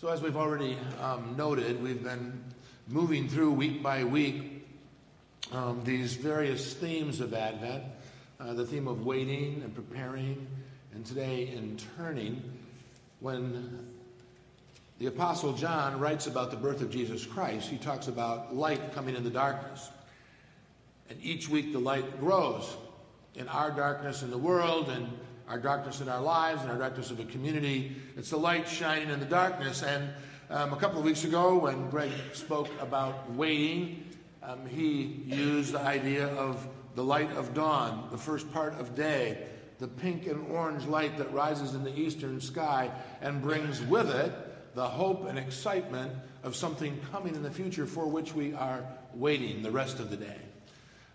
[0.00, 2.42] So, as we've already um, noted, we've been
[2.88, 4.66] moving through week by week
[5.52, 7.84] um, these various themes of Advent
[8.40, 10.46] uh, the theme of waiting and preparing,
[10.94, 12.42] and today in turning.
[13.18, 13.90] When
[14.98, 19.14] the Apostle John writes about the birth of Jesus Christ, he talks about light coming
[19.16, 19.90] in the darkness.
[21.10, 22.74] And each week the light grows
[23.34, 25.10] in our darkness in the world and
[25.50, 27.96] our darkness in our lives and our darkness of the community.
[28.16, 29.82] It's the light shining in the darkness.
[29.82, 30.08] And
[30.48, 34.06] um, a couple of weeks ago, when Greg spoke about waiting,
[34.44, 39.48] um, he used the idea of the light of dawn, the first part of day,
[39.80, 42.88] the pink and orange light that rises in the eastern sky
[43.20, 44.32] and brings with it
[44.76, 46.12] the hope and excitement
[46.44, 50.16] of something coming in the future for which we are waiting the rest of the
[50.16, 50.36] day.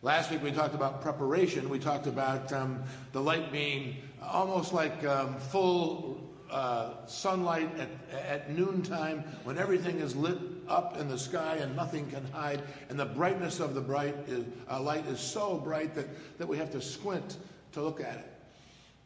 [0.02, 1.68] Last week we talked about preparation.
[1.68, 3.96] We talked about um, the light being
[4.32, 6.22] almost like um, full
[6.52, 7.90] uh, sunlight at,
[8.30, 10.38] at noontime when everything is lit
[10.68, 14.46] up in the sky and nothing can hide, and the brightness of the bright is,
[14.70, 17.38] uh, light is so bright that, that we have to squint
[17.72, 18.32] to look at it.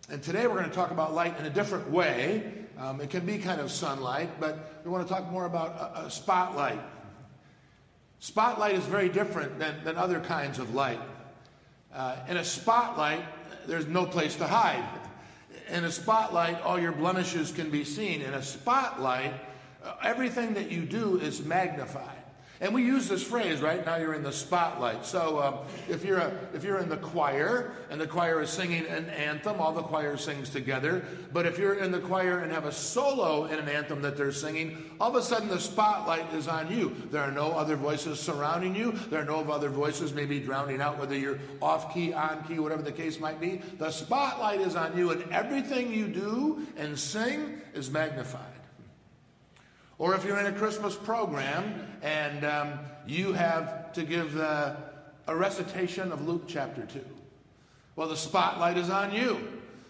[0.09, 2.51] And today we're going to talk about light in a different way.
[2.77, 6.05] Um, it can be kind of sunlight, but we want to talk more about a,
[6.05, 6.81] a spotlight.
[8.19, 10.99] Spotlight is very different than, than other kinds of light.
[11.93, 13.23] Uh, in a spotlight,
[13.67, 14.83] there's no place to hide.
[15.71, 18.21] In a spotlight, all your blemishes can be seen.
[18.21, 19.33] In a spotlight,
[19.83, 22.18] uh, everything that you do is magnified.
[22.61, 23.85] And we use this phrase, right?
[23.85, 25.05] Now you're in the spotlight.
[25.05, 25.55] So um,
[25.87, 29.61] if, you're a, if you're in the choir and the choir is singing an anthem,
[29.61, 31.05] all the choir sings together.
[31.31, 34.33] But if you're in the choir and have a solo in an anthem that they're
[34.33, 36.93] singing, all of a sudden the spotlight is on you.
[37.11, 38.91] There are no other voices surrounding you.
[39.09, 42.81] There are no other voices maybe drowning out whether you're off key, on key, whatever
[42.81, 43.61] the case might be.
[43.77, 48.58] The spotlight is on you, and everything you do and sing is magnified.
[49.99, 54.77] Or if you're in a Christmas program and um, you have to give uh,
[55.27, 57.05] a recitation of Luke chapter 2.
[57.97, 59.45] Well, the spotlight is on you.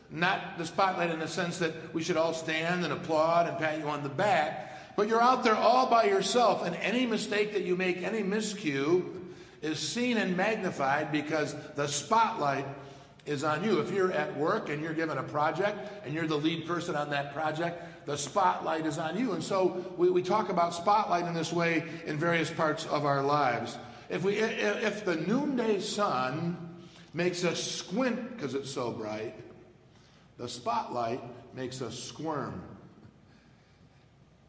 [0.10, 3.78] Not the spotlight in the sense that we should all stand and applaud and pat
[3.78, 7.62] you on the back, but you're out there all by yourself, and any mistake that
[7.62, 9.06] you make, any miscue,
[9.62, 12.66] is seen and magnified because the spotlight
[13.30, 13.80] is on you.
[13.80, 17.12] If you're at work and you're given a project and you're the lead person on
[17.12, 19.34] that project, the spotlight is on you.
[19.34, 23.22] And so we, we talk about spotlight in this way in various parts of our
[23.22, 23.78] lives.
[24.10, 26.58] If, we, if the noonday sun
[27.14, 29.36] makes us squint because it's so bright,
[30.38, 31.22] the spotlight
[31.56, 32.64] makes us squirm.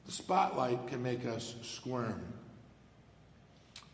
[0.07, 2.23] The spotlight can make us squirm.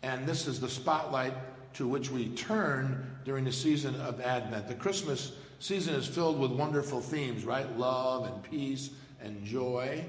[0.04, 1.34] And this is the spotlight
[1.76, 4.66] to which we turn during the season of Advent.
[4.66, 7.70] The Christmas season is filled with wonderful themes, right?
[7.78, 10.04] Love and peace and joy.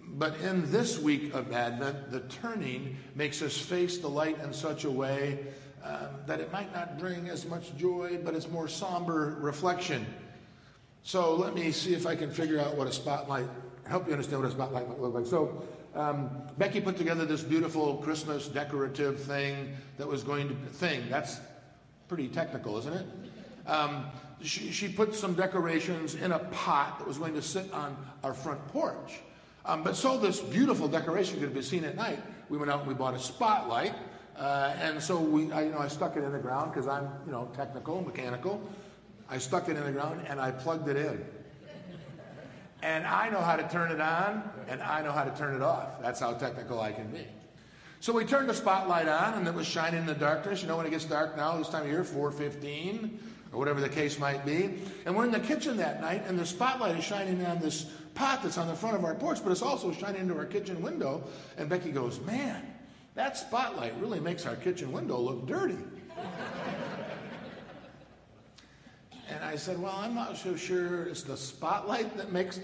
[0.00, 4.84] But in this week of Advent, the turning makes us face the light in such
[4.84, 5.46] a way
[5.84, 10.04] um, that it might not bring as much joy, but it's more somber reflection.
[11.04, 13.46] So let me see if I can figure out what a spotlight,
[13.86, 15.26] help you understand what a spotlight might look like.
[15.26, 15.62] So
[15.94, 21.40] um, Becky put together this beautiful Christmas decorative thing that was going to, thing, that's
[22.08, 23.06] pretty technical, isn't it?
[23.66, 24.06] Um,
[24.42, 28.34] she, she put some decorations in a pot that was going to sit on our
[28.34, 29.20] front porch.
[29.64, 32.20] Um, but so this beautiful decoration could be seen at night.
[32.48, 33.94] We went out and we bought a spotlight,
[34.36, 37.08] uh, and so we, I, you know, I stuck it in the ground because I'm,
[37.26, 38.60] you know, technical, mechanical.
[39.28, 41.24] I stuck it in the ground and I plugged it in.
[42.82, 45.62] And I know how to turn it on, and I know how to turn it
[45.62, 46.00] off.
[46.00, 47.26] That's how technical I can be.
[48.00, 50.62] So we turned the spotlight on, and it was shining in the darkness.
[50.62, 53.18] You know when it gets dark now, this time of year, 4:15
[53.52, 54.80] or whatever the case might be.
[55.04, 58.42] And we're in the kitchen that night, and the spotlight is shining on this pot
[58.42, 61.24] that's on the front of our porch, but it's also shining into our kitchen window.
[61.58, 62.62] And Becky goes, Man,
[63.14, 65.78] that spotlight really makes our kitchen window look dirty.
[69.30, 72.58] And I said, Well, I'm not so sure it's the spotlight that makes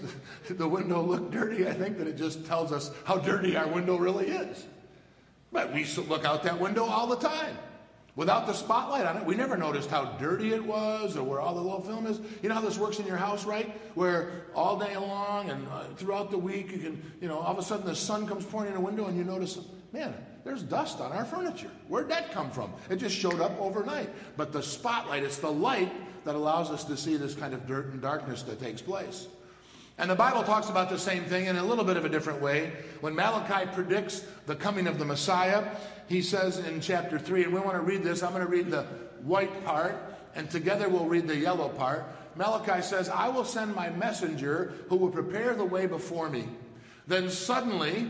[0.47, 1.67] the, the window look dirty.
[1.67, 4.65] I think that it just tells us how dirty our window really is.
[5.51, 7.57] But we look out that window all the time.
[8.17, 11.53] Without the spotlight on it, we never noticed how dirty it was or where all
[11.53, 12.19] the little film is.
[12.41, 13.69] You know how this works in your house, right?
[13.93, 17.59] Where all day long and uh, throughout the week, you can, you know, all of
[17.59, 19.59] a sudden the sun comes pouring in a window and you notice,
[19.93, 21.69] man, there's dust on our furniture.
[21.89, 22.73] Where'd that come from?
[22.89, 24.09] It just showed up overnight.
[24.35, 25.91] But the spotlight, it's the light
[26.27, 29.29] that allows us to see this kind of dirt and darkness that takes place.
[29.97, 32.41] And the Bible talks about the same thing in a little bit of a different
[32.41, 32.73] way.
[32.99, 35.63] When Malachi predicts the coming of the Messiah,
[36.09, 38.23] he says in chapter 3, and we want to read this.
[38.23, 38.83] I'm going to read the
[39.23, 39.95] white part,
[40.35, 42.03] and together we'll read the yellow part.
[42.35, 46.49] Malachi says, I will send my messenger who will prepare the way before me.
[47.07, 48.09] Then suddenly,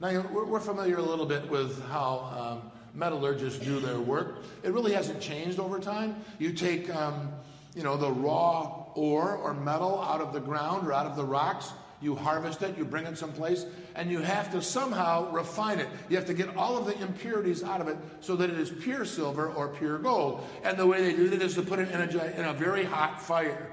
[0.00, 4.42] Now, we're familiar a little bit with how um, metallurgists do their work.
[4.62, 6.16] It really hasn't changed over time.
[6.38, 7.30] You take, um,
[7.74, 11.24] you know, the raw ore or metal out of the ground or out of the
[11.24, 11.72] rocks.
[12.00, 15.88] You harvest it, you bring it someplace, and you have to somehow refine it.
[16.08, 18.70] You have to get all of the impurities out of it so that it is
[18.70, 20.42] pure silver or pure gold.
[20.64, 22.84] And the way they do that is to put it in a, in a very
[22.84, 23.70] hot fire.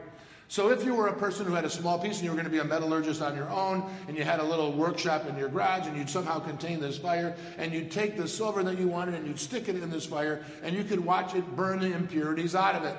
[0.50, 2.46] So if you were a person who had a small piece and you were going
[2.46, 5.50] to be a metallurgist on your own and you had a little workshop in your
[5.50, 9.16] garage and you'd somehow contain this fire and you'd take the silver that you wanted
[9.16, 12.56] and you'd stick it in this fire and you could watch it burn the impurities
[12.56, 12.96] out of it.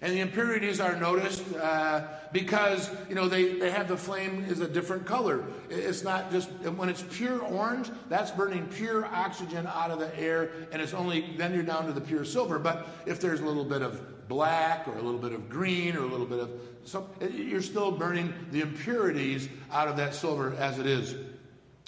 [0.00, 2.02] And the impurities are noticed uh,
[2.32, 5.44] because, you know, they, they have the flame is a different color.
[5.70, 10.50] It's not just, when it's pure orange, that's burning pure oxygen out of the air,
[10.72, 12.58] and it's only, then you're down to the pure silver.
[12.58, 16.02] But if there's a little bit of black or a little bit of green or
[16.02, 16.50] a little bit of,
[16.84, 21.14] some, eh, you're still burning the impurities out of that silver as it is.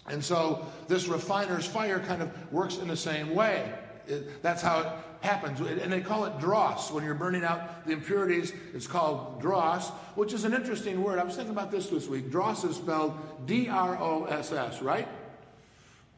[0.06, 3.72] And so this refiner's fire kind of works in the same way.
[4.06, 4.88] It, that's how it
[5.22, 5.60] happens.
[5.60, 6.90] And they call it dross.
[6.90, 11.18] When you're burning out the impurities, it's called dross, which is an interesting word.
[11.18, 12.30] I was thinking about this this week.
[12.30, 15.08] Dross is spelled D R O S S, right?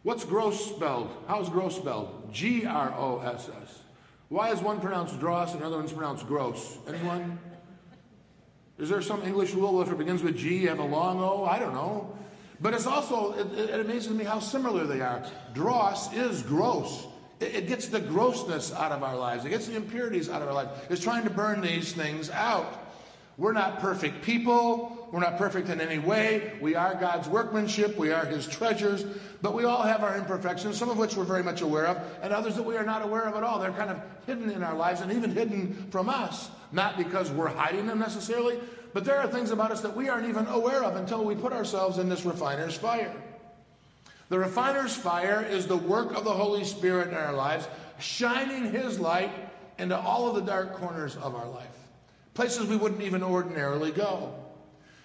[0.03, 1.11] What's gross spelled?
[1.29, 2.33] How's gross spelled?
[2.33, 3.79] G R O S S.
[4.29, 6.79] Why is one pronounced dross and another one's pronounced gross?
[6.89, 7.39] Anyone?
[8.79, 11.45] Is there some English rule if it begins with G, you have a long O?
[11.45, 12.13] I don't know.
[12.61, 15.25] But it's also, it, it amazes me how similar they are.
[15.55, 17.07] Dross is gross.
[17.39, 19.45] It gets the grossness out of our lives.
[19.45, 20.69] It gets the impurities out of our life.
[20.91, 22.87] It's trying to burn these things out.
[23.37, 24.96] We're not perfect people.
[25.13, 26.53] We're not perfect in any way.
[26.61, 27.97] We are God's workmanship.
[27.97, 29.05] We are His treasures.
[29.41, 32.33] But we all have our imperfections, some of which we're very much aware of, and
[32.33, 33.59] others that we are not aware of at all.
[33.61, 36.51] They're kind of hidden in our lives and even hidden from us.
[36.73, 38.59] Not because we're hiding them necessarily,
[38.93, 41.53] but there are things about us that we aren't even aware of until we put
[41.53, 43.15] ourselves in this refiner's fire.
[44.29, 47.69] The refiner's fire is the work of the Holy Spirit in our lives,
[48.01, 49.31] shining His light
[49.79, 51.77] into all of the dark corners of our life,
[52.35, 54.35] places we wouldn't even ordinarily go.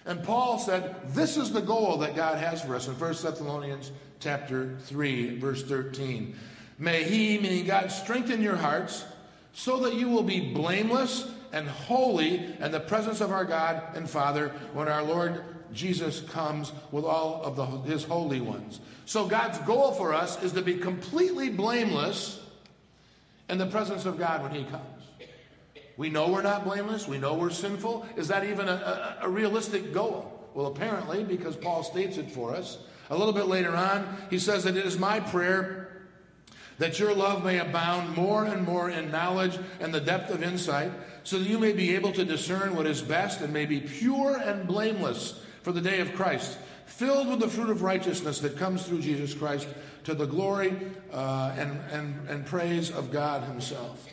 [0.04, 3.92] And Paul said, This is the goal that God has for us in 1 Thessalonians
[4.20, 6.34] chapter 3, verse 13.
[6.78, 9.04] May He, meaning God, strengthen your hearts
[9.52, 14.08] so that you will be blameless and holy in the presence of our God and
[14.08, 18.80] Father when our Lord Jesus comes with all of the, his holy ones.
[19.06, 22.40] So God's goal for us is to be completely blameless
[23.48, 24.91] in the presence of God when he comes.
[25.96, 27.06] We know we're not blameless.
[27.06, 28.06] We know we're sinful.
[28.16, 30.48] Is that even a, a, a realistic goal?
[30.54, 32.78] Well, apparently, because Paul states it for us.
[33.10, 35.82] A little bit later on, he says that it is my prayer
[36.78, 40.90] that your love may abound more and more in knowledge and the depth of insight,
[41.22, 44.36] so that you may be able to discern what is best and may be pure
[44.36, 48.84] and blameless for the day of Christ, filled with the fruit of righteousness that comes
[48.84, 49.68] through Jesus Christ
[50.04, 50.76] to the glory
[51.12, 54.04] uh, and, and, and praise of God Himself.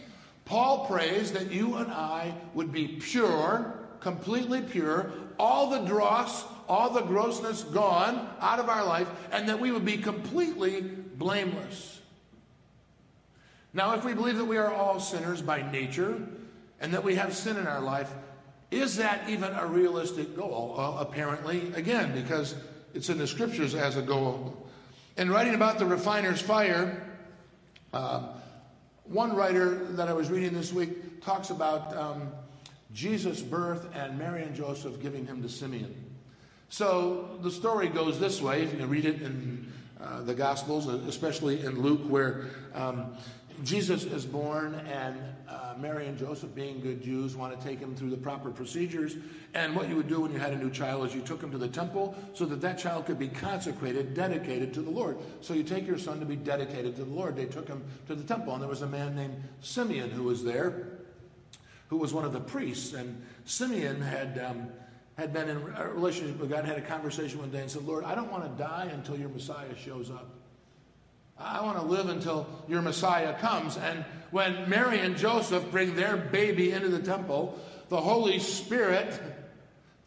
[0.49, 6.89] Paul prays that you and I would be pure, completely pure, all the dross, all
[6.89, 12.01] the grossness gone out of our life, and that we would be completely blameless.
[13.75, 16.19] Now, if we believe that we are all sinners by nature
[16.79, 18.11] and that we have sin in our life,
[18.71, 20.73] is that even a realistic goal?
[20.75, 22.55] Well, apparently, again, because
[22.95, 24.67] it's in the scriptures as a goal.
[25.15, 27.05] In writing about the refiner's fire,
[27.93, 28.29] uh,
[29.09, 32.31] one writer that I was reading this week talks about um,
[32.93, 35.95] Jesus' birth and Mary and Joseph giving him to Simeon.
[36.69, 41.61] So the story goes this way, if you read it in uh, the Gospels, especially
[41.61, 43.17] in Luke, where um,
[43.63, 45.15] Jesus is born, and
[45.49, 49.17] uh, Mary and Joseph, being good Jews, want to take him through the proper procedures.
[49.53, 51.51] And what you would do when you had a new child is you took him
[51.51, 55.17] to the temple so that that child could be consecrated, dedicated to the Lord.
[55.41, 57.35] So you take your son to be dedicated to the Lord.
[57.35, 60.43] They took him to the temple, and there was a man named Simeon who was
[60.43, 60.99] there,
[61.87, 62.93] who was one of the priests.
[62.93, 64.39] And Simeon had.
[64.39, 64.69] Um,
[65.17, 68.05] had been in a relationship with God, had a conversation one day and said, Lord,
[68.05, 70.38] I don't want to die until your Messiah shows up.
[71.39, 73.77] I want to live until your Messiah comes.
[73.77, 77.57] And when Mary and Joseph bring their baby into the temple,
[77.89, 79.21] the Holy Spirit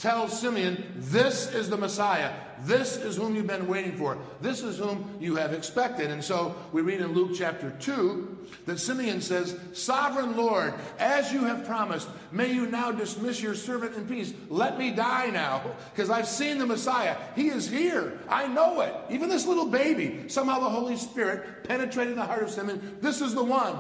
[0.03, 2.33] tells Simeon, This is the Messiah.
[2.65, 4.19] This is whom you've been waiting for.
[4.41, 6.11] This is whom you have expected.
[6.11, 11.45] And so we read in Luke chapter 2 that Simeon says, Sovereign Lord, as you
[11.45, 14.35] have promised, may you now dismiss your servant in peace.
[14.49, 15.63] Let me die now,
[15.95, 17.17] because I've seen the Messiah.
[17.37, 18.19] He is here.
[18.29, 18.95] I know it.
[19.09, 22.99] Even this little baby, somehow the Holy Spirit penetrated the heart of Simeon.
[23.01, 23.79] This is the one.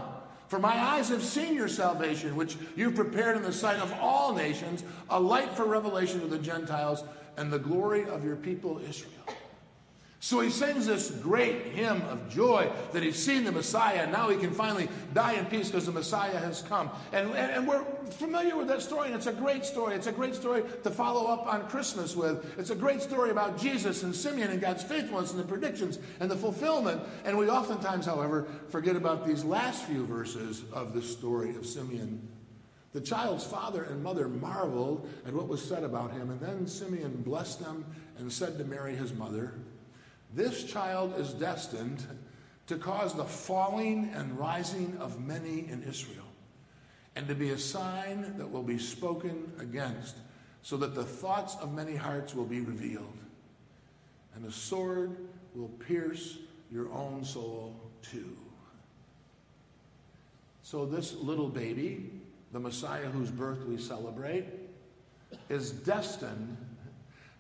[0.53, 4.35] For my eyes have seen your salvation, which you've prepared in the sight of all
[4.35, 7.05] nations, a light for revelation to the Gentiles
[7.39, 9.35] and the glory of your people Israel.
[10.23, 14.29] So he sings this great hymn of joy that he's seen the Messiah, and now
[14.29, 16.91] he can finally die in peace because the Messiah has come.
[17.13, 19.97] And, and, and, we're familiar with that story, and it's a great story.
[19.97, 22.57] It's a great story to follow up on Christmas with.
[22.57, 26.31] It's a great story about Jesus and Simeon and God's faithfulness and the predictions and
[26.31, 27.03] the fulfillment.
[27.25, 32.29] And we oftentimes, however, forget about these last few verses of the story of Simeon.
[32.93, 37.23] The child's father and mother marveled at what was said about him, and then Simeon
[37.23, 37.85] blessed them
[38.19, 39.55] and said to Mary, his mother,
[40.35, 42.05] this child is destined
[42.67, 46.25] to cause the falling and rising of many in Israel,
[47.17, 50.17] and to be a sign that will be spoken against,
[50.63, 53.19] so that the thoughts of many hearts will be revealed.
[54.35, 55.17] And a sword
[55.55, 56.39] will pierce
[56.71, 58.37] your own soul too.
[60.63, 62.11] So, this little baby,
[62.53, 64.47] the Messiah whose birth we celebrate,
[65.51, 66.57] is destined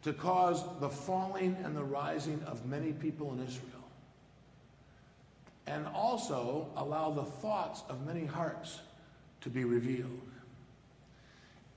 [0.02, 3.68] to cause the falling and the rising of many people in Israel,
[5.66, 8.80] and also allow the thoughts of many hearts
[9.40, 10.20] to be revealed.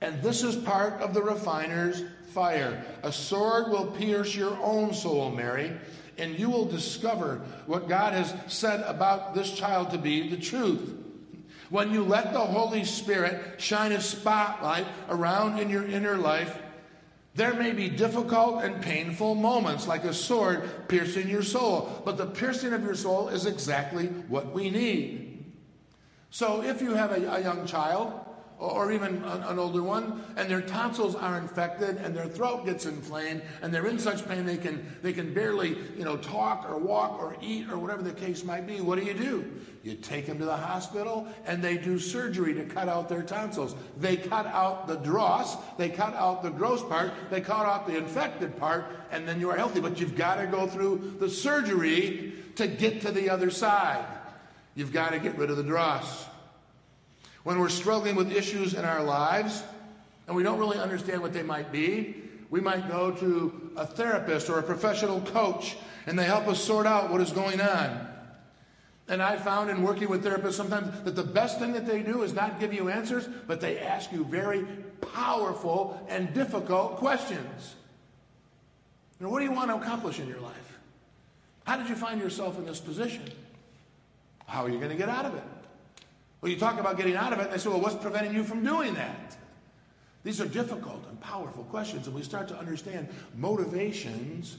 [0.00, 2.02] And this is part of the refiner's
[2.32, 2.84] fire.
[3.02, 5.72] A sword will pierce your own soul, Mary,
[6.18, 10.94] and you will discover what God has said about this child to be the truth.
[11.70, 16.58] When you let the Holy Spirit shine a spotlight around in your inner life,
[17.36, 22.26] there may be difficult and painful moments, like a sword piercing your soul, but the
[22.26, 25.44] piercing of your soul is exactly what we need.
[26.30, 28.25] So if you have a, a young child,
[28.58, 33.42] or even an, older one, and their tonsils are infected and their throat gets inflamed
[33.60, 37.20] and they're in such pain they can they can barely you know talk or walk
[37.20, 38.80] or eat or whatever the case might be.
[38.80, 39.44] What do you do?
[39.82, 43.74] You take them to the hospital and they do surgery to cut out their tonsils.
[43.98, 47.96] They cut out the dross, they cut out the gross part, they cut out the
[47.96, 49.80] infected part, and then you are healthy.
[49.80, 54.06] But you've got to go through the surgery to get to the other side.
[54.74, 56.26] You've got to get rid of the dross
[57.46, 59.62] when we're struggling with issues in our lives
[60.26, 62.16] and we don't really understand what they might be,
[62.50, 65.76] we might go to a therapist or a professional coach
[66.08, 68.08] and they help us sort out what is going on.
[69.06, 72.24] And I found in working with therapists sometimes that the best thing that they do
[72.24, 74.64] is not give you answers, but they ask you very
[75.12, 77.76] powerful and difficult questions.
[79.20, 80.78] You know, what do you want to accomplish in your life?
[81.62, 83.22] How did you find yourself in this position?
[84.46, 85.44] How are you going to get out of it?
[86.46, 88.44] Well, you talk about getting out of it, and they say, well, what's preventing you
[88.44, 89.36] from doing that?
[90.22, 94.56] These are difficult and powerful questions, and we start to understand motivations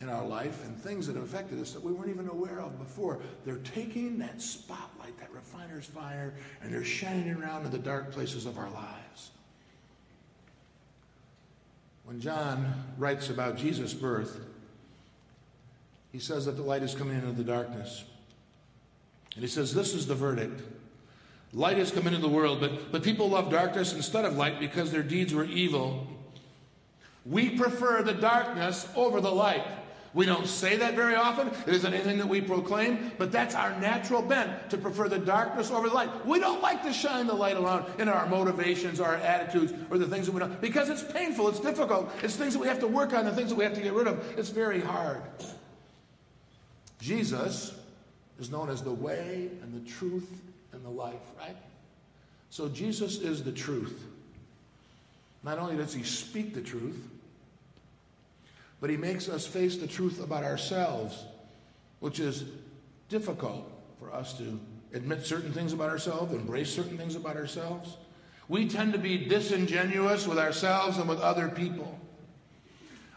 [0.00, 2.78] in our life and things that have affected us that we weren't even aware of
[2.78, 3.18] before.
[3.44, 6.32] They're taking that spotlight, that refiner's fire,
[6.62, 9.32] and they're shining around in the dark places of our lives.
[12.04, 14.40] When John writes about Jesus' birth,
[16.12, 18.04] he says that the light is coming into the darkness.
[19.36, 20.60] And he says, This is the verdict.
[21.52, 24.90] Light has come into the world, but, but people love darkness instead of light because
[24.90, 26.06] their deeds were evil.
[27.24, 29.64] We prefer the darkness over the light.
[30.14, 31.48] We don't say that very often.
[31.66, 35.70] It isn't anything that we proclaim, but that's our natural bent to prefer the darkness
[35.70, 36.24] over the light.
[36.24, 40.06] We don't like to shine the light around in our motivations, our attitudes, or the
[40.06, 42.86] things that we do because it's painful, it's difficult, it's things that we have to
[42.86, 44.38] work on, the things that we have to get rid of.
[44.38, 45.20] It's very hard.
[46.98, 47.74] Jesus
[48.38, 50.30] is known as the way and the truth
[50.72, 51.56] and the life, right?
[52.50, 54.04] So Jesus is the truth.
[55.42, 57.08] Not only does he speak the truth,
[58.80, 61.24] but he makes us face the truth about ourselves,
[62.00, 62.44] which is
[63.08, 64.60] difficult for us to
[64.92, 67.96] admit certain things about ourselves, embrace certain things about ourselves.
[68.48, 71.98] We tend to be disingenuous with ourselves and with other people.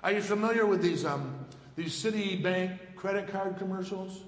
[0.04, 1.46] Are you familiar with these, um,
[1.76, 4.22] these Citibank credit card commercials?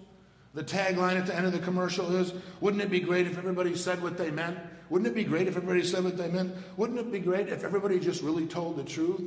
[0.53, 3.75] The tagline at the end of the commercial is Wouldn't it be great if everybody
[3.75, 4.58] said what they meant?
[4.89, 6.53] Wouldn't it be great if everybody said what they meant?
[6.75, 9.22] Wouldn't it be great if everybody just really told the truth?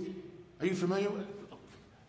[0.60, 1.26] Are you familiar with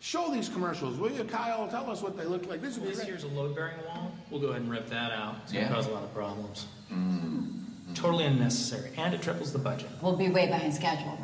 [0.00, 1.66] Show these commercials, will you, Kyle?
[1.68, 2.60] Tell us what they look like.
[2.60, 4.12] This, this here's a load bearing wall.
[4.30, 5.36] We'll go ahead and rip that out.
[5.44, 6.66] It's going to cause a lot of problems.
[6.92, 7.94] Mm-hmm.
[7.94, 8.90] Totally unnecessary.
[8.98, 9.88] And it triples the budget.
[10.02, 11.18] We'll be way behind schedule.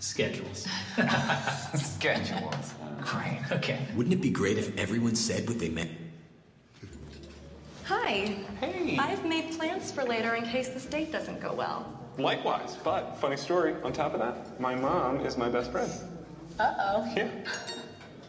[0.00, 0.66] Schedules.
[1.74, 2.74] Schedules.
[3.02, 3.40] Great.
[3.52, 3.86] Okay.
[3.94, 5.90] Wouldn't it be great if everyone said what they meant?
[7.84, 8.34] Hi.
[8.60, 8.96] Hey.
[8.98, 12.00] I've made plans for later in case this date doesn't go well.
[12.16, 13.74] Likewise, but funny story.
[13.82, 15.92] On top of that, my mom is my best friend.
[16.58, 17.12] Uh oh.
[17.16, 17.28] Yeah.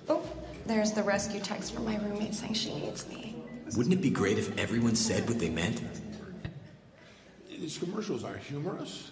[0.10, 0.24] Oh,
[0.66, 3.36] there's the rescue text from my roommate saying she needs me.
[3.78, 5.82] Wouldn't it be great if everyone said what they meant?
[7.50, 9.12] These commercials are humorous,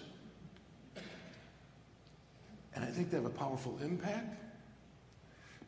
[2.74, 4.36] and I think they have a powerful impact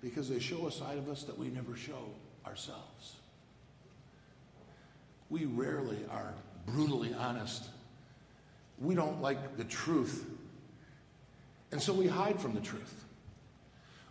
[0.02, 2.10] because they show a side of us that we never show
[2.46, 3.16] ourselves.
[5.30, 6.34] We rarely are
[6.66, 7.68] brutally honest.
[8.78, 10.26] We don't like the truth,
[11.72, 13.04] and so we hide from the truth.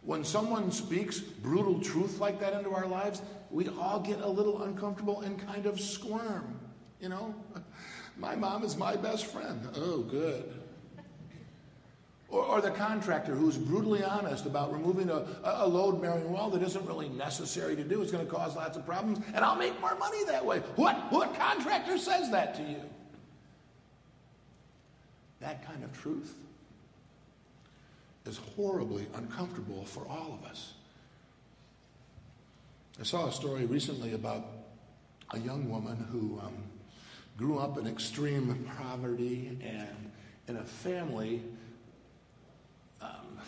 [0.02, 4.64] When someone speaks brutal truth like that into our lives, we all get a little
[4.64, 6.60] uncomfortable and kind of squirm,
[7.00, 7.34] you know?
[8.18, 9.68] My mom is my best friend.
[9.76, 10.54] Oh, good.
[12.36, 16.62] Or, or the contractor who's brutally honest about removing a, a load bearing wall that
[16.62, 18.02] isn't really necessary to do.
[18.02, 20.60] It's going to cause lots of problems, and I'll make more money that way.
[20.76, 22.82] What, what contractor says that to you?
[25.40, 26.34] That kind of truth
[28.26, 30.74] is horribly uncomfortable for all of us.
[33.00, 34.46] I saw a story recently about
[35.32, 36.56] a young woman who um,
[37.38, 40.12] grew up in extreme poverty and
[40.50, 41.42] in a family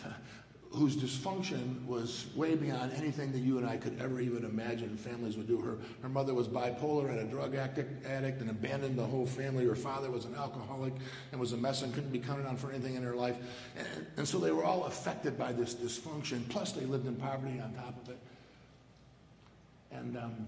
[0.71, 5.37] whose dysfunction was way beyond anything that you and I could ever even imagine families
[5.37, 5.59] would do.
[5.59, 9.65] Her, her mother was bipolar and a drug addict, addict and abandoned the whole family.
[9.65, 10.93] Her father was an alcoholic
[11.31, 13.37] and was a mess and couldn't be counted on for anything in her life.
[13.77, 13.87] And,
[14.17, 16.47] and so they were all affected by this dysfunction.
[16.49, 18.19] Plus, they lived in poverty on top of it.
[19.91, 20.47] And um,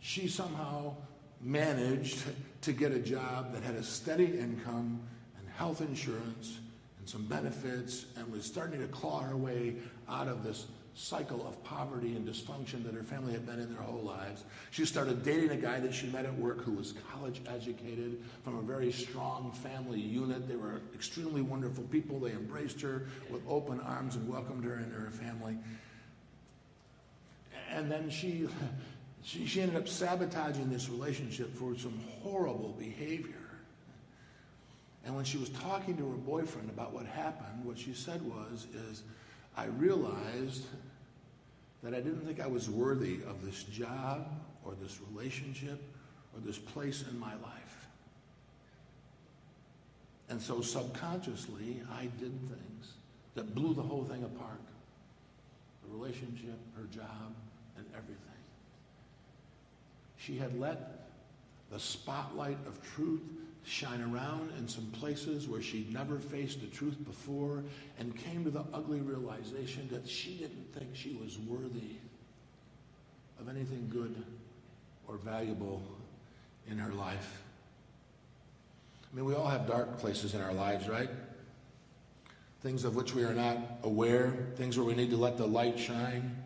[0.00, 0.96] she somehow
[1.40, 2.18] managed
[2.62, 5.00] to get a job that had a steady income
[5.38, 6.58] and health insurance
[7.08, 9.76] some benefits and was starting to claw her way
[10.08, 13.82] out of this cycle of poverty and dysfunction that her family had been in their
[13.82, 14.44] whole lives.
[14.70, 18.58] She started dating a guy that she met at work who was college educated from
[18.58, 20.48] a very strong family unit.
[20.48, 22.18] They were extremely wonderful people.
[22.18, 25.58] They embraced her with open arms and welcomed her into her family.
[27.70, 28.48] And then she,
[29.22, 33.35] she, she ended up sabotaging this relationship for some horrible behavior.
[35.06, 38.66] And when she was talking to her boyfriend about what happened, what she said was,
[38.90, 39.04] is,
[39.56, 40.64] I realized
[41.84, 44.28] that I didn't think I was worthy of this job
[44.64, 45.80] or this relationship
[46.34, 47.86] or this place in my life.
[50.28, 52.92] And so subconsciously, I did things
[53.36, 54.60] that blew the whole thing apart.
[55.86, 57.32] The relationship, her job,
[57.76, 58.18] and everything.
[60.16, 61.10] She had let
[61.70, 63.22] the spotlight of truth
[63.66, 67.64] shine around in some places where she'd never faced the truth before
[67.98, 71.96] and came to the ugly realization that she didn't think she was worthy
[73.40, 74.14] of anything good
[75.08, 75.82] or valuable
[76.70, 77.42] in her life.
[79.12, 81.10] I mean, we all have dark places in our lives, right?
[82.62, 85.78] Things of which we are not aware, things where we need to let the light
[85.78, 86.36] shine.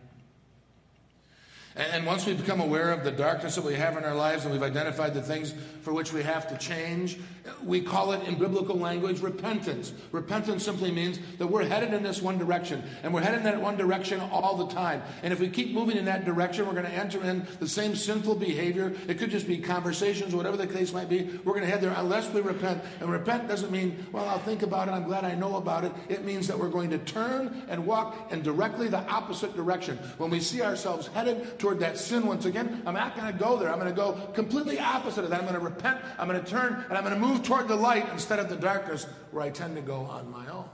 [1.76, 4.52] And once we become aware of the darkness that we have in our lives and
[4.52, 7.18] we've identified the things for which we have to change,
[7.64, 9.92] we call it in biblical language repentance.
[10.12, 13.60] Repentance simply means that we're headed in this one direction, and we're headed in that
[13.60, 15.02] one direction all the time.
[15.22, 17.94] And if we keep moving in that direction, we're going to enter in the same
[17.94, 18.92] sinful behavior.
[19.08, 21.38] It could just be conversations, whatever the case might be.
[21.44, 22.82] We're going to head there unless we repent.
[23.00, 25.92] And repent doesn't mean, well, I'll think about it, I'm glad I know about it.
[26.08, 29.96] It means that we're going to turn and walk in directly the opposite direction.
[30.18, 33.56] When we see ourselves headed toward that sin once again, I'm not going to go
[33.56, 33.70] there.
[33.70, 35.40] I'm going to go completely opposite of that.
[35.40, 37.76] I'm going to repent, I'm going to turn, and I'm going to move toward the
[37.76, 40.68] light instead of the darkness where I tend to go on my own.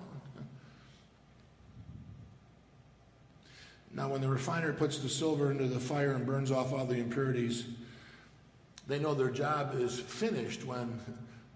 [3.93, 6.97] Now, when the refiner puts the silver into the fire and burns off all the
[6.97, 7.67] impurities,
[8.87, 11.01] they know their job is finished when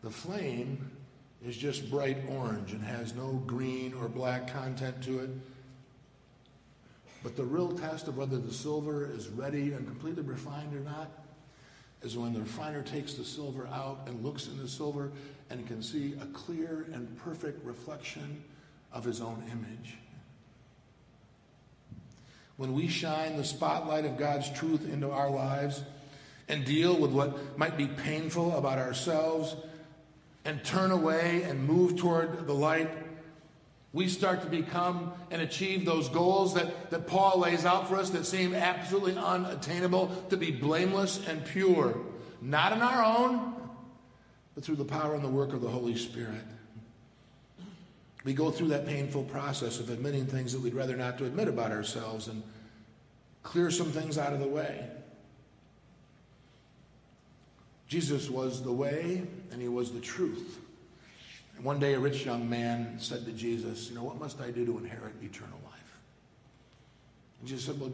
[0.03, 0.91] the flame
[1.45, 5.31] is just bright orange and has no green or black content to it.
[7.23, 11.11] But the real test of whether the silver is ready and completely refined or not
[12.03, 15.13] is when the refiner takes the silver out and looks in the silver
[15.51, 18.43] and can see a clear and perfect reflection
[18.93, 19.97] of his own image.
[22.57, 25.83] When we shine the spotlight of God's truth into our lives
[26.49, 29.57] and deal with what might be painful about ourselves
[30.45, 32.91] and turn away and move toward the light,
[33.93, 38.11] we start to become and achieve those goals that, that Paul lays out for us
[38.11, 41.99] that seem absolutely unattainable to be blameless and pure,
[42.41, 43.55] not in our own,
[44.55, 46.45] but through the power and the work of the Holy Spirit.
[48.25, 51.49] we go through that painful process of admitting things that we'd rather not to admit
[51.49, 52.43] about ourselves and
[53.43, 54.87] clear some things out of the way.
[57.89, 60.61] Jesus was the way and he was the truth.
[61.61, 64.51] And one day a rich young man said to Jesus, You know, what must I
[64.51, 65.99] do to inherit eternal life?
[67.39, 67.93] And Jesus said, Well,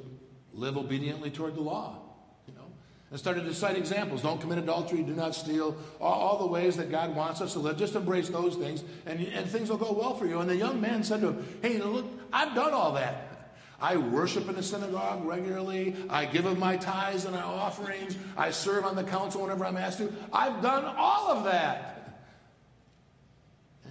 [0.55, 1.99] live obediently toward the law
[2.47, 2.63] You know,
[3.11, 4.23] and started to cite examples.
[4.23, 7.59] Don't commit adultery, do not steal, all, all, the ways that God wants us to
[7.59, 7.77] live.
[7.77, 10.39] Just embrace those things, and, and things will go well for you.
[10.39, 13.51] And the young man said to him, Hey, look, I've done all that.
[13.81, 15.97] I worship in the synagogue regularly.
[16.09, 18.17] I give of my tithes and our offerings.
[18.37, 20.13] I serve on the council whenever I'm asked to.
[20.33, 21.96] I've done all of that.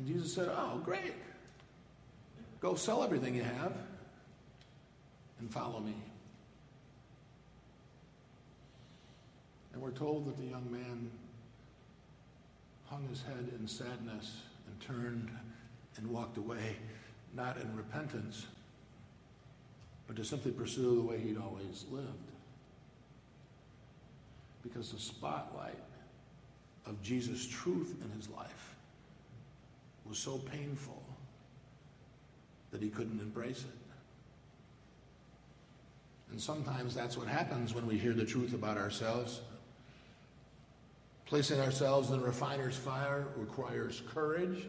[0.06, 1.14] And Jesus said, Oh, great.
[2.60, 3.74] Go sell everything you have
[5.40, 5.96] and follow me.
[9.74, 11.10] And we're told that the young man
[12.86, 15.30] hung his head in sadness and turned
[15.98, 16.78] and walked away,
[17.34, 18.46] not in repentance,
[20.08, 22.08] but to simply pursue the way he'd always lived.
[24.64, 25.84] Because the spotlight
[26.86, 28.75] of Jesus' truth in his life
[30.08, 31.04] was so painful
[32.72, 33.80] that he couldn't embrace it.
[36.32, 39.42] And sometimes that's what happens when we hear the truth about ourselves
[41.26, 44.68] Placing ourselves in the refiner's fire requires courage,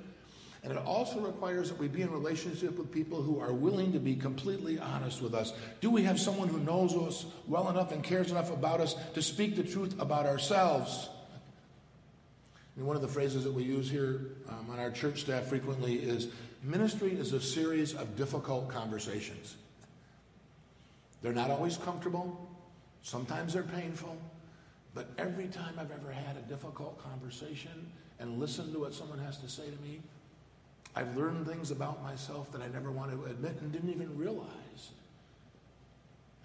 [0.63, 3.99] and it also requires that we be in relationship with people who are willing to
[3.99, 5.53] be completely honest with us.
[5.83, 9.21] Do we have someone who knows us well enough and cares enough about us to
[9.21, 11.11] speak the truth about ourselves?
[12.77, 15.95] And one of the phrases that we use here um, on our church staff frequently
[15.97, 16.29] is
[16.63, 19.57] ministry is a series of difficult conversations.
[21.23, 22.49] They're not always comfortable,
[23.03, 24.17] sometimes they're painful.
[24.95, 29.37] But every time I've ever had a difficult conversation and listened to what someone has
[29.39, 30.01] to say to me,
[30.95, 34.93] I've learned things about myself that I never wanted to admit and didn't even realize.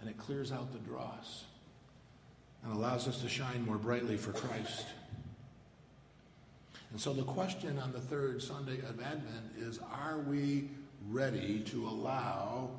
[0.02, 1.46] And it clears out the dross
[2.63, 4.88] and allows us to shine more brightly for Christ.
[6.92, 10.70] And so the question on the third Sunday of Advent is are we
[11.10, 12.70] ready to allow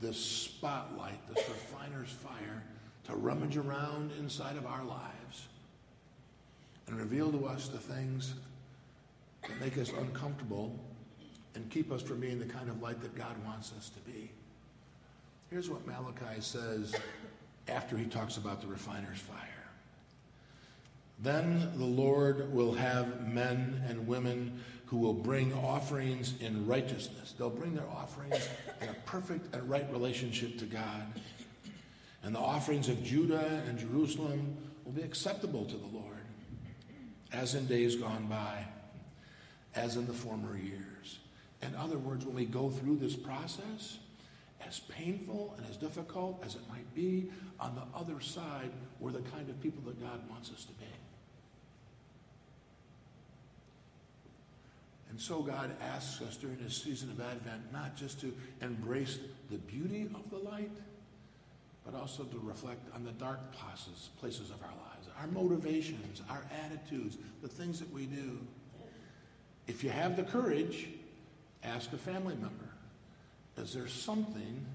[0.00, 2.62] this spotlight, this refiner's fire,
[3.04, 5.46] to rummage around inside of our lives
[6.86, 8.34] and reveal to us the things
[9.42, 10.78] that make us uncomfortable
[11.54, 14.30] and keep us from being the kind of light that God wants us to be.
[15.50, 16.94] Here's what Malachi says
[17.68, 19.55] after he talks about the refiner's fire.
[21.18, 27.34] Then the Lord will have men and women who will bring offerings in righteousness.
[27.36, 28.48] They'll bring their offerings
[28.80, 31.06] in a perfect and right relationship to God
[32.26, 36.26] and the offerings of Judah and Jerusalem will be acceptable to the Lord,
[37.32, 38.66] as in days gone by,
[39.76, 41.20] as in the former years.
[41.62, 43.98] In other words, when we go through this process,
[44.66, 49.20] as painful and as difficult as it might be, on the other side, we're the
[49.30, 50.86] kind of people that God wants us to be.
[55.16, 59.18] And so God asks us during this season of Advent not just to embrace
[59.50, 60.76] the beauty of the light,
[61.86, 66.44] but also to reflect on the dark places, places of our lives, our motivations, our
[66.66, 68.38] attitudes, the things that we do.
[69.66, 70.90] If you have the courage,
[71.64, 72.68] ask a family member
[73.56, 74.66] Is there something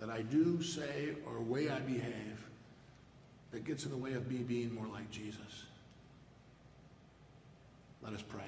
[0.00, 2.48] that I do, say, or way I behave
[3.52, 5.66] that gets in the way of me being more like Jesus?
[8.02, 8.42] Let us pray.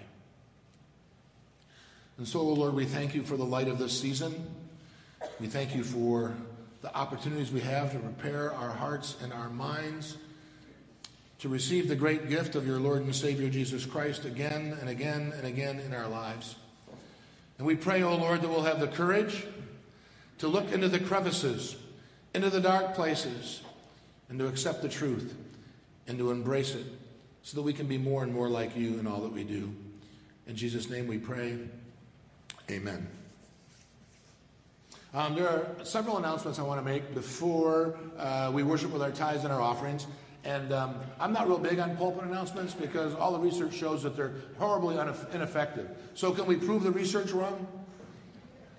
[2.20, 4.46] And so, Lord, we thank you for the light of this season.
[5.40, 6.34] We thank you for
[6.82, 10.18] the opportunities we have to prepare our hearts and our minds
[11.38, 15.32] to receive the great gift of your Lord and Savior Jesus Christ again and again
[15.34, 16.56] and again in our lives.
[17.56, 19.46] And we pray, O oh Lord, that we'll have the courage
[20.40, 21.74] to look into the crevices,
[22.34, 23.62] into the dark places,
[24.28, 25.34] and to accept the truth
[26.06, 26.84] and to embrace it
[27.44, 29.72] so that we can be more and more like you in all that we do.
[30.46, 31.56] In Jesus' name we pray.
[32.70, 33.08] Amen.
[35.12, 39.10] Um, there are several announcements I want to make before uh, we worship with our
[39.10, 40.06] tithes and our offerings.
[40.44, 44.16] And um, I'm not real big on pulpit announcements because all the research shows that
[44.16, 44.96] they're horribly
[45.32, 45.90] ineffective.
[46.14, 47.66] So, can we prove the research wrong?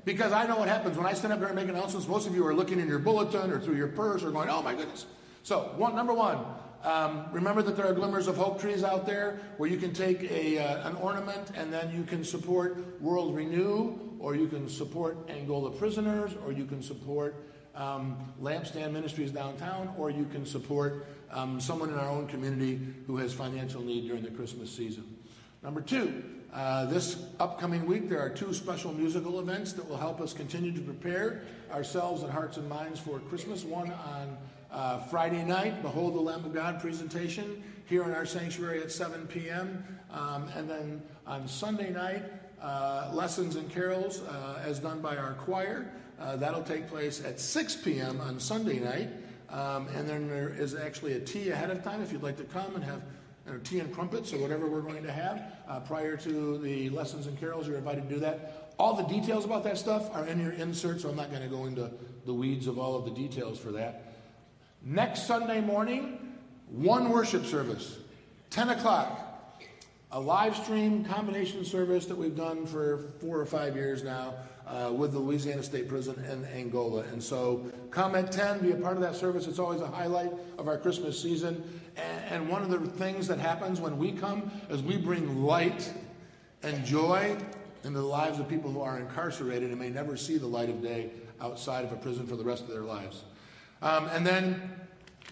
[0.05, 2.07] Because I know what happens when I stand up here and make announcements.
[2.07, 4.61] Most of you are looking in your bulletin or through your purse or going, oh
[4.61, 5.05] my goodness.
[5.43, 6.39] So, one, number one,
[6.83, 10.23] um, remember that there are glimmers of hope trees out there where you can take
[10.23, 15.17] a, uh, an ornament and then you can support World Renew, or you can support
[15.29, 17.35] Angola Prisoners, or you can support
[17.75, 23.17] um, Lampstand Ministries downtown, or you can support um, someone in our own community who
[23.17, 25.05] has financial need during the Christmas season.
[25.63, 30.19] Number two, Uh, this upcoming week, there are two special musical events that will help
[30.19, 33.63] us continue to prepare ourselves and hearts and minds for Christmas.
[33.63, 34.35] One on
[34.71, 39.27] uh, Friday night, Behold the Lamb of God presentation here in our sanctuary at 7
[39.27, 39.85] p.m.
[40.11, 42.23] Um, and then on Sunday night,
[42.61, 45.91] uh, lessons and carols uh, as done by our choir.
[46.19, 48.21] Uh, that'll take place at 6 p.m.
[48.21, 49.09] on Sunday night.
[49.49, 52.43] Um, and then there is actually a tea ahead of time if you'd like to
[52.45, 53.01] come and have
[53.63, 57.37] tea and crumpets or whatever we're going to have uh, prior to the lessons and
[57.39, 57.67] carols.
[57.67, 58.73] You're invited to do that.
[58.79, 61.49] All the details about that stuff are in your insert, so I'm not going to
[61.49, 61.91] go into
[62.25, 64.10] the weeds of all of the details for that.
[64.83, 66.17] Next Sunday morning,
[66.67, 67.99] one worship service,
[68.49, 69.27] 10 o'clock.
[70.13, 74.33] A live stream combination service that we've done for four or five years now
[74.65, 77.03] uh, with the Louisiana State Prison in Angola.
[77.03, 79.45] And so come at 10, be a part of that service.
[79.45, 81.63] It's always a highlight of our Christmas season.
[81.95, 85.93] And, and one of the things that happens when we come is we bring light
[86.63, 87.37] and joy
[87.83, 90.81] into the lives of people who are incarcerated and may never see the light of
[90.81, 93.23] day outside of a prison for the rest of their lives.
[93.81, 94.71] Um, and then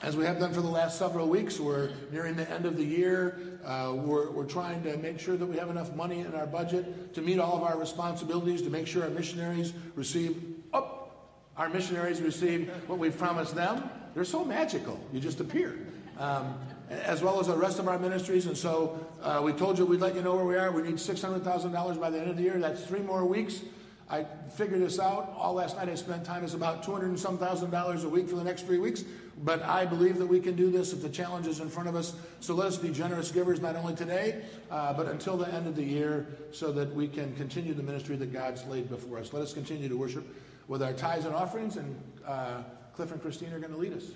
[0.01, 2.85] as we have done for the last several weeks, we're nearing the end of the
[2.85, 3.59] year.
[3.65, 7.13] Uh, we're, we're trying to make sure that we have enough money in our budget
[7.13, 10.41] to meet all of our responsibilities, to make sure our missionaries receive,
[10.73, 11.09] oh,
[11.57, 13.89] our missionaries receive what we've promised them.
[14.15, 15.77] They're so magical, you just appear.
[16.17, 16.57] Um,
[16.89, 18.47] as well as the rest of our ministries.
[18.47, 20.71] And so uh, we told you we'd let you know where we are.
[20.71, 22.57] We need $600,000 by the end of the year.
[22.57, 23.61] That's three more weeks.
[24.11, 25.33] I figured this out.
[25.37, 28.27] All last night I spent time is about 200 and some thousand dollars a week
[28.27, 29.03] for the next three weeks.
[29.43, 31.95] But I believe that we can do this if the challenge is in front of
[31.95, 32.15] us.
[32.39, 35.75] So let us be generous givers, not only today, uh, but until the end of
[35.75, 39.31] the year, so that we can continue the ministry that God's laid before us.
[39.31, 40.27] Let us continue to worship
[40.67, 41.95] with our tithes and offerings, and
[42.25, 44.11] uh, Cliff and Christine are going to lead us.